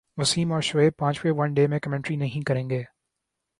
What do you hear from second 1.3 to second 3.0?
one day میں commentary نہیں کریں گے